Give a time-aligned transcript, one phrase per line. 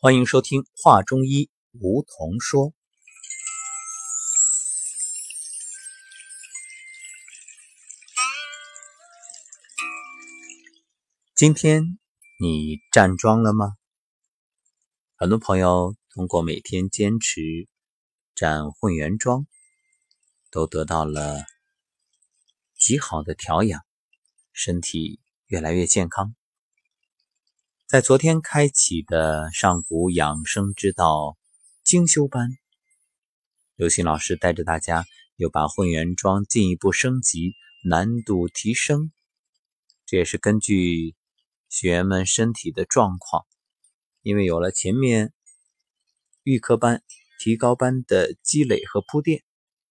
[0.00, 2.72] 欢迎收听《画中医》，梧桐说。
[11.34, 11.98] 今天
[12.38, 13.74] 你站桩了吗？
[15.16, 17.66] 很多朋友通过每天坚持
[18.36, 19.48] 站混元桩，
[20.52, 21.44] 都得到了
[22.76, 23.84] 极好的调养，
[24.52, 25.18] 身体
[25.48, 26.36] 越来越健康。
[27.88, 31.38] 在昨天开启的上古养生之道
[31.82, 32.50] 精修班，
[33.76, 39.10] 刘星老师带着大家又把混元桩进一步升级，难度提升。
[40.04, 41.14] 这也是根据
[41.70, 43.46] 学员们身体的状况，
[44.20, 45.32] 因为有了前面
[46.42, 47.02] 预科班、
[47.38, 49.42] 提高班的积累和铺垫，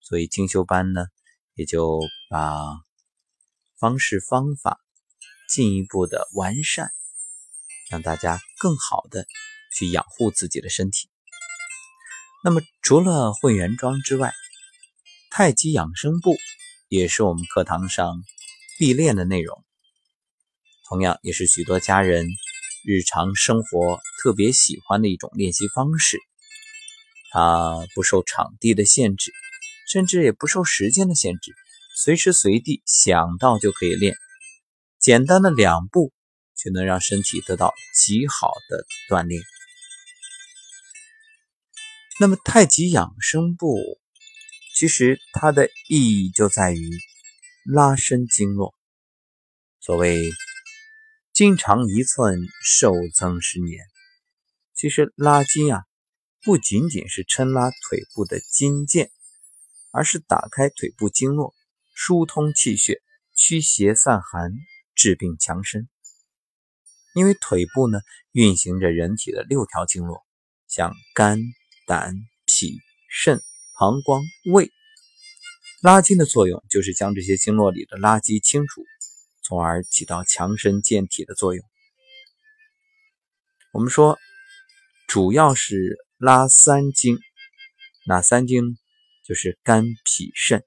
[0.00, 1.04] 所以精修班呢
[1.56, 2.00] 也就
[2.30, 2.56] 把
[3.76, 4.80] 方式方法
[5.46, 6.90] 进一步的完善。
[7.92, 9.26] 让大家更好的
[9.76, 11.10] 去养护自己的身体。
[12.42, 14.32] 那么，除了混元桩之外，
[15.30, 16.34] 太极养生步
[16.88, 18.24] 也是我们课堂上
[18.78, 19.62] 必练的内容，
[20.88, 22.26] 同样也是许多家人
[22.82, 26.18] 日常生活特别喜欢的一种练习方式。
[27.30, 29.32] 它不受场地的限制，
[29.92, 31.52] 甚至也不受时间的限制，
[31.94, 34.16] 随时随地想到就可以练。
[34.98, 36.10] 简单的两步。
[36.56, 39.42] 就能让身体得到极好的锻炼。
[42.20, 43.98] 那么太极养生步，
[44.76, 46.90] 其实它的意义就在于
[47.64, 48.74] 拉伸经络。
[49.80, 50.30] 所谓
[51.34, 53.84] “筋长一寸，寿增十年”，
[54.76, 55.82] 其实拉筋啊，
[56.42, 59.08] 不仅仅是抻拉腿部的筋腱，
[59.90, 61.54] 而是打开腿部经络，
[61.94, 63.02] 疏通气血，
[63.34, 64.52] 驱邪散寒，
[64.94, 65.88] 治病强身。
[67.14, 68.00] 因为腿部呢
[68.32, 70.24] 运行着人体的六条经络，
[70.68, 71.38] 像肝、
[71.86, 72.14] 胆、
[72.46, 72.78] 脾、
[73.10, 73.40] 肾、
[73.78, 74.22] 膀胱、
[74.52, 74.70] 胃，
[75.82, 78.82] 拉筋的作用就是将这些经络里的垃圾清除，
[79.42, 81.64] 从而起到强身健体的作用。
[83.72, 84.18] 我们说，
[85.06, 87.18] 主要是拉三经，
[88.06, 88.78] 哪三经？
[89.24, 90.64] 就是肝、脾、肾。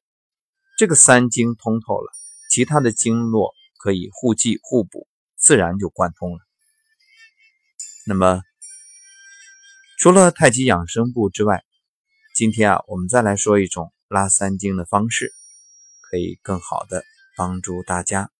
[0.78, 2.12] 这个三经通透了，
[2.50, 5.08] 其他的经络可以互济互补。
[5.46, 6.40] 自然就贯通了。
[8.08, 8.42] 那么，
[10.00, 11.64] 除了太极养生步之外，
[12.34, 15.32] 今天啊，我们再来说一种拉三经的方式，
[16.02, 17.04] 可以更好的
[17.38, 18.32] 帮助大家。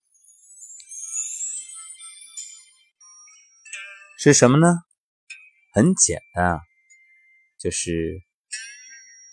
[4.18, 4.80] 是什么呢？
[5.74, 6.60] 很简单啊，
[7.60, 8.24] 就是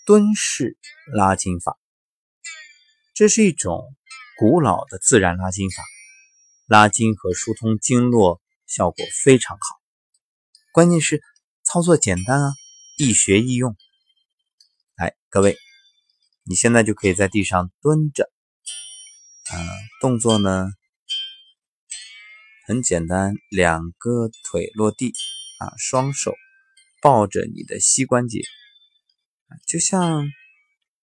[0.05, 0.77] 蹲式
[1.11, 1.75] 拉筋法。
[3.15, 3.95] 这是一种
[4.37, 5.81] 古老的自然拉筋法。
[6.65, 9.81] 拉筋和疏通经络效果非常好，
[10.71, 11.21] 关键是
[11.63, 12.53] 操作简单啊，
[12.97, 13.75] 易学易用。
[14.95, 15.57] 来，各位，
[16.45, 18.31] 你现在就可以在地上蹲着，
[19.51, 19.53] 啊，
[19.99, 20.69] 动作呢
[22.65, 25.13] 很简单，两个腿落地，
[25.59, 26.33] 啊，双手
[27.01, 28.41] 抱着你的膝关节，
[29.67, 30.25] 就像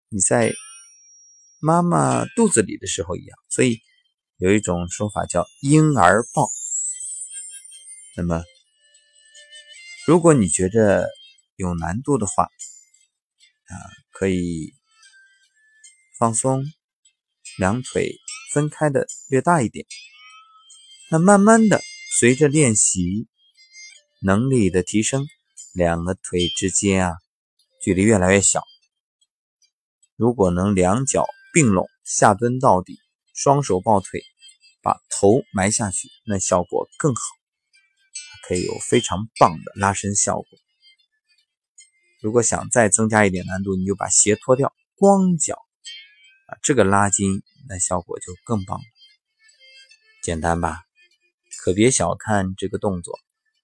[0.08, 0.54] 你在
[1.60, 3.82] 妈妈肚子里的时候一样，所以。
[4.44, 6.50] 有一种说法叫“婴儿抱”，
[8.18, 8.44] 那么，
[10.06, 11.08] 如果你觉得
[11.56, 13.74] 有难度的话，啊，
[14.12, 14.74] 可以
[16.20, 16.62] 放松，
[17.58, 18.18] 两腿
[18.52, 19.86] 分开的略大一点。
[21.10, 21.82] 那慢慢的，
[22.20, 23.30] 随着练习
[24.22, 25.26] 能力的提升，
[25.74, 27.16] 两个腿之间啊，
[27.82, 28.62] 距离越来越小。
[30.18, 33.00] 如果能两脚并拢下蹲到底。
[33.36, 34.24] 双手抱腿，
[34.84, 37.22] 把头埋下去，那效果更好，
[38.48, 40.46] 可以有非常棒的拉伸效果。
[42.22, 45.56] 如果想再增加一点难度，你就把鞋脱掉，光脚
[46.48, 48.84] 啊，这个拉筋那效果就更棒了。
[50.22, 50.82] 简单吧？
[51.60, 53.18] 可别小看这个动作，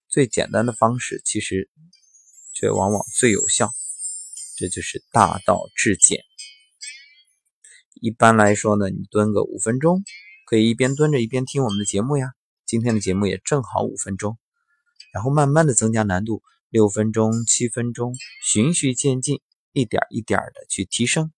[0.08, 1.70] 最简单的方式其实
[2.54, 3.70] 却往往最有效，
[4.58, 6.24] 这就是大道至简。
[8.02, 10.04] 一般来说呢，你蹲个五分钟，
[10.50, 12.34] 可以一边蹲着一边听我们的节目呀。
[12.66, 14.40] 今天的节目也正好五分钟，
[15.14, 19.42] 然后慢慢的增加难度，六分钟、七分钟，循序渐进，
[19.74, 21.32] 一点一点的去提升。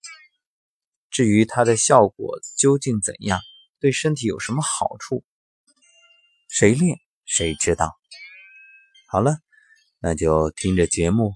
[1.10, 3.42] 至于它的效果究竟怎样，
[3.81, 5.25] 对身体有什么好处，
[6.48, 7.92] 谁练谁知道。
[9.10, 9.40] 好了，
[10.00, 11.34] 那就听着节目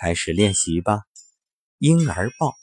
[0.00, 1.02] 开始练习吧。
[1.76, 2.54] 婴儿抱。